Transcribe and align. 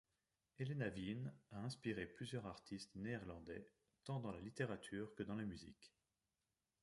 Helenaveen 0.57 1.31
a 1.53 1.59
inspiré 1.63 2.07
plusieurs 2.07 2.47
artistes 2.47 2.95
néerlandais, 2.95 3.67
tant 4.03 4.19
dans 4.19 4.31
la 4.31 4.41
littérature 4.41 5.13
que 5.13 5.21
dans 5.21 5.35
la 5.35 5.45
musique. 5.45 5.93